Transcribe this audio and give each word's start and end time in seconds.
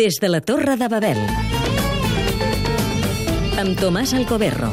Des 0.00 0.16
de 0.16 0.28
la 0.30 0.38
Torre 0.40 0.78
de 0.80 0.86
Babel. 0.88 1.18
Amb 3.60 3.74
Tomàs 3.76 4.14
Alcoberro. 4.16 4.68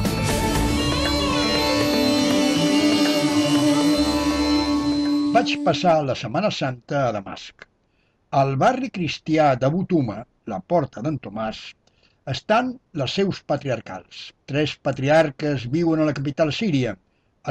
Vaig 5.33 5.51
passar 5.65 5.95
la 6.07 6.13
Setmana 6.15 6.51
Santa 6.57 7.01
a 7.09 7.09
Damasc. 7.17 7.65
Al 8.41 8.53
barri 8.61 8.87
cristià 8.97 9.49
de 9.59 9.67
Butuma, 9.73 10.21
la 10.53 10.61
porta 10.73 11.03
d'en 11.03 11.17
Tomàs, 11.25 11.59
estan 12.35 12.69
les 13.01 13.15
seus 13.19 13.41
patriarcals. 13.53 14.21
Tres 14.47 14.77
patriarques 14.89 15.65
viuen 15.73 16.05
a 16.05 16.07
la 16.07 16.13
capital 16.21 16.53
síria, 16.59 16.93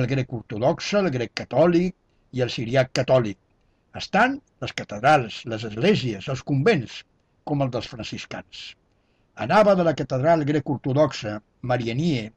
el 0.01 0.09
grec 0.15 0.33
ortodoxe, 0.39 1.03
el 1.03 1.11
grec 1.19 1.35
catòlic 1.43 1.93
i 2.33 2.47
el 2.47 2.55
siriac 2.57 2.95
catòlic. 3.03 3.37
Estan 4.03 4.41
les 4.65 4.75
catedrals, 4.81 5.43
les 5.53 5.69
esglésies, 5.69 6.31
els 6.33 6.47
convents, 6.53 7.03
com 7.47 7.63
el 7.65 7.71
dels 7.75 7.89
franciscans. 7.93 8.63
Anava 9.45 9.75
de 9.79 9.85
la 9.87 9.95
catedral 9.99 10.45
grec 10.49 10.71
ortodoxa, 10.73 11.37
Marianie, 11.71 12.31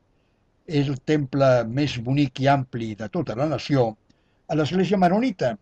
és 0.79 0.89
el 0.93 0.99
temple 1.11 1.47
més 1.79 1.95
bonic 2.05 2.41
i 2.43 2.49
ampli 2.53 2.89
de 2.99 3.07
tota 3.13 3.35
la 3.39 3.47
nació, 3.53 3.85
a 4.49 4.57
l'església 4.59 4.99
maronita, 5.01 5.53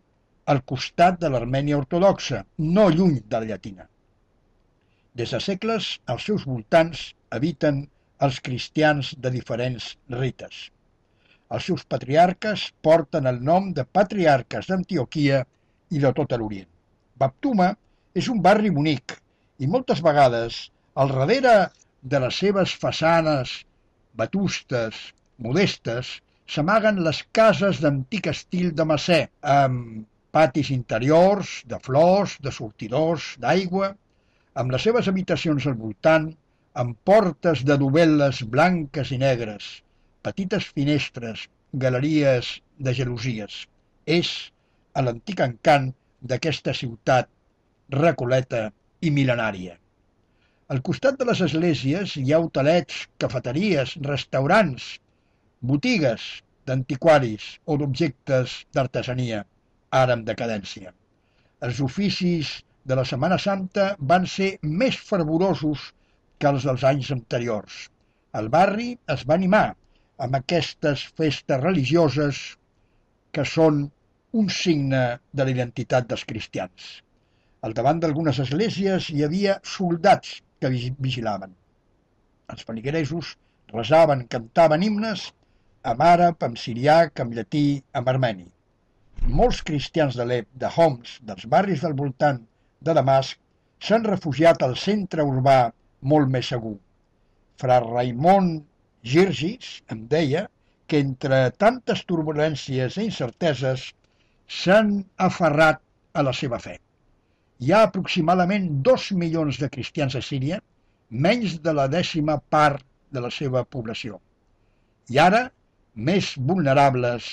al 0.52 0.64
costat 0.72 1.20
de 1.22 1.30
l'Armènia 1.32 1.78
ortodoxa, 1.80 2.42
no 2.78 2.88
lluny 2.90 3.20
de 3.34 3.40
la 3.44 3.50
llatina. 3.52 3.88
Des 5.20 5.32
de 5.36 5.40
segles, 5.44 5.92
als 6.14 6.26
seus 6.30 6.48
voltants 6.48 7.04
habiten 7.38 7.86
els 8.28 8.40
cristians 8.48 9.14
de 9.24 9.32
diferents 9.34 9.92
rites. 10.16 10.68
Els 11.56 11.70
seus 11.70 11.86
patriarques 11.94 12.66
porten 12.84 13.30
el 13.32 13.40
nom 13.52 13.72
de 13.78 13.86
patriarques 14.00 14.68
d'Antioquia 14.72 15.44
i 15.96 16.04
de 16.04 16.12
tot 16.20 16.36
l'Orient. 16.36 16.68
Baptuma 17.18 17.72
és 18.22 18.28
un 18.34 18.42
barri 18.44 18.74
bonic 18.74 19.16
i 19.58 19.68
moltes 19.74 20.02
vegades 20.06 20.58
al 21.04 21.14
darrere 21.14 21.56
de 22.14 22.20
les 22.24 22.40
seves 22.44 22.74
façanes 22.84 23.54
vetustes, 24.22 24.98
modestes, 25.46 26.18
s'amaguen 26.54 27.02
les 27.06 27.22
cases 27.40 27.82
d'antic 27.84 28.30
estil 28.32 28.72
de 28.78 28.86
Massè, 28.92 29.20
amb 29.42 30.06
patis 30.38 30.70
interiors, 30.74 31.62
de 31.72 31.80
flors, 31.88 32.38
de 32.46 32.54
sortidors, 32.54 33.34
d'aigua, 33.44 33.92
amb 34.62 34.74
les 34.74 34.86
seves 34.88 35.10
habitacions 35.12 35.68
al 35.70 35.78
voltant, 35.82 36.32
amb 36.82 36.98
portes 37.10 37.64
de 37.68 37.78
dovelles 37.82 38.44
blanques 38.56 39.12
i 39.14 39.20
negres, 39.22 39.70
petites 40.26 40.70
finestres, 40.78 41.48
galeries 41.74 42.52
de 42.78 42.94
gelosies. 43.00 43.64
És 44.06 44.30
a 44.94 45.04
l'antic 45.06 45.42
encant 45.46 45.92
d'aquesta 46.30 46.74
ciutat 46.78 47.30
recoleta 47.94 48.68
i 49.02 49.12
mil·lenària. 49.14 49.76
Al 50.74 50.82
costat 50.88 51.18
de 51.20 51.26
les 51.30 51.42
esglésies 51.46 52.16
hi 52.20 52.34
ha 52.34 52.40
hotelets, 52.44 53.04
cafeteries, 53.24 53.96
restaurants, 54.08 54.88
botigues 55.72 56.26
d'antiquaris 56.68 57.46
o 57.66 57.78
d'objectes 57.80 58.56
d'artesania, 58.76 59.44
ara 60.02 60.18
en 60.18 60.26
decadència. 60.28 60.92
Els 61.68 61.80
oficis 61.86 62.52
de 62.88 62.98
la 63.00 63.06
Setmana 63.08 63.38
Santa 63.46 63.88
van 64.12 64.28
ser 64.34 64.50
més 64.82 64.98
fervorosos 65.12 65.88
que 66.40 66.52
els 66.52 66.68
dels 66.68 66.84
anys 66.92 67.12
anteriors. 67.16 67.80
El 68.40 68.52
barri 68.54 68.92
es 69.16 69.24
va 69.30 69.38
animar 69.40 69.66
amb 70.26 70.38
aquestes 70.40 71.04
festes 71.18 71.64
religioses 71.64 72.44
que 73.32 73.46
són 73.46 73.86
un 74.42 74.50
signe 74.54 75.04
de 75.32 75.46
la 75.48 75.54
identitat 75.56 76.08
dels 76.12 76.26
cristians. 76.30 76.88
Al 77.66 77.74
davant 77.78 78.00
d'algunes 78.02 78.38
esglésies 78.44 79.08
hi 79.14 79.24
havia 79.26 79.56
soldats 79.76 80.36
que 80.62 80.70
vigilaven. 81.06 81.56
Els 82.54 82.66
feligresos 82.68 83.32
resaven, 83.74 84.28
cantaven 84.34 84.86
himnes 84.86 85.24
amb 85.92 86.04
àrab, 86.10 86.38
amb 86.48 86.60
siriac, 86.62 87.20
amb 87.24 87.34
llatí, 87.38 87.66
amb 87.98 88.12
armeni. 88.14 88.46
Molts 89.40 89.64
cristians 89.70 90.16
de 90.20 90.28
l'Ep, 90.30 90.48
de 90.64 90.70
Homs, 90.76 91.18
dels 91.30 91.50
barris 91.56 91.84
del 91.86 91.98
voltant 92.02 92.40
de 92.88 92.96
Damasc, 93.00 93.40
s'han 93.88 94.06
refugiat 94.06 94.64
al 94.64 94.78
centre 94.84 95.26
urbà 95.26 95.58
molt 96.14 96.30
més 96.38 96.54
segur. 96.54 96.76
Fra 97.62 97.80
Raimon 97.84 98.52
Girgis 99.14 99.78
em 99.94 100.06
deia 100.14 100.48
que 100.88 101.02
entre 101.04 101.40
tantes 101.64 102.06
turbulències 102.10 102.98
i 102.98 103.08
incerteses 103.10 103.92
s'han 104.60 105.00
aferrat 105.30 105.82
a 106.14 106.24
la 106.30 106.34
seva 106.34 106.60
fe. 106.64 106.78
Hi 107.58 107.72
ha 107.74 107.84
aproximadament 107.88 108.68
dos 108.86 109.12
milions 109.18 109.58
de 109.58 109.70
cristians 109.74 110.16
a 110.16 110.22
Síria, 110.22 110.60
menys 111.10 111.58
de 111.64 111.74
la 111.74 111.88
dècima 111.90 112.38
part 112.54 112.84
de 113.10 113.24
la 113.24 113.32
seva 113.34 113.64
població. 113.66 114.20
I 115.10 115.18
ara 115.24 115.48
més 116.10 116.36
vulnerables 116.38 117.30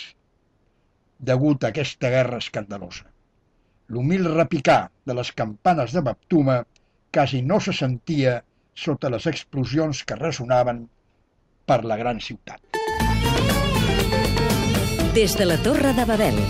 degut 1.20 1.64
a 1.64 1.72
aquesta 1.74 2.08
guerra 2.14 2.40
escandalosa. 2.40 3.04
L'humil 3.92 4.24
repicar 4.32 4.88
de 5.04 5.16
les 5.18 5.32
campanes 5.32 5.92
de 5.92 6.00
Baptuma 6.00 6.62
quasi 7.12 7.42
no 7.42 7.60
se 7.60 7.74
sentia 7.76 8.38
sota 8.74 9.10
les 9.12 9.26
explosions 9.30 10.00
que 10.08 10.16
ressonaven 10.16 10.86
per 11.68 11.82
la 11.84 12.00
gran 12.00 12.20
ciutat. 12.20 12.60
Des 15.14 15.36
de 15.36 15.44
la 15.46 15.60
Torre 15.62 15.92
de 15.94 16.08
Babel. 16.08 16.40